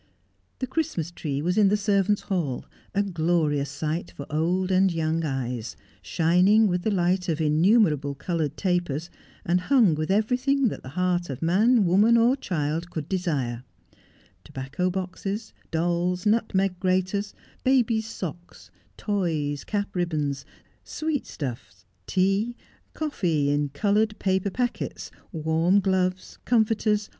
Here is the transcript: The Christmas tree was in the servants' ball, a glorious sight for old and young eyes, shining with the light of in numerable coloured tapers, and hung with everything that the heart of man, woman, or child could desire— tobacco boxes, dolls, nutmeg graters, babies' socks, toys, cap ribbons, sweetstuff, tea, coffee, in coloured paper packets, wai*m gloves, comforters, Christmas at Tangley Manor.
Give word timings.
The 0.57 0.65
Christmas 0.65 1.11
tree 1.11 1.43
was 1.43 1.59
in 1.59 1.67
the 1.67 1.77
servants' 1.77 2.23
ball, 2.23 2.65
a 2.95 3.03
glorious 3.03 3.69
sight 3.69 4.09
for 4.09 4.25
old 4.31 4.71
and 4.71 4.91
young 4.91 5.23
eyes, 5.23 5.75
shining 6.01 6.65
with 6.67 6.81
the 6.81 6.89
light 6.89 7.29
of 7.29 7.39
in 7.39 7.61
numerable 7.61 8.15
coloured 8.15 8.57
tapers, 8.57 9.11
and 9.45 9.61
hung 9.61 9.93
with 9.93 10.09
everything 10.09 10.69
that 10.69 10.81
the 10.81 10.89
heart 10.97 11.29
of 11.29 11.43
man, 11.43 11.85
woman, 11.85 12.17
or 12.17 12.35
child 12.35 12.89
could 12.89 13.07
desire— 13.07 13.63
tobacco 14.43 14.89
boxes, 14.89 15.53
dolls, 15.69 16.25
nutmeg 16.25 16.79
graters, 16.79 17.35
babies' 17.63 18.07
socks, 18.07 18.71
toys, 18.97 19.63
cap 19.63 19.95
ribbons, 19.95 20.45
sweetstuff, 20.83 21.85
tea, 22.07 22.55
coffee, 22.95 23.51
in 23.51 23.69
coloured 23.69 24.17
paper 24.17 24.49
packets, 24.49 25.11
wai*m 25.31 25.79
gloves, 25.79 26.39
comforters, 26.43 26.43
Christmas 26.47 26.81
at 26.81 26.81
Tangley 26.81 27.01
Manor. 27.03 27.09